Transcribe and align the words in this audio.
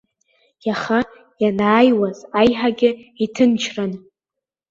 Иаха 0.67 0.99
ианааиуаз 1.43 2.19
аиҳагьы 2.39 2.91
иҭынчран. 3.23 3.91